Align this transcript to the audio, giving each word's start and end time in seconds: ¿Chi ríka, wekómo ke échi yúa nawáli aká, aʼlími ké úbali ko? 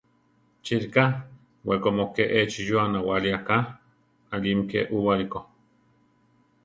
¿Chi 0.63 0.73
ríka, 0.83 1.05
wekómo 1.67 2.03
ke 2.13 2.23
échi 2.41 2.61
yúa 2.69 2.85
nawáli 2.93 3.29
aká, 3.37 3.57
aʼlími 4.33 4.63
ké 4.71 4.79
úbali 4.97 5.25
ko? 5.31 5.39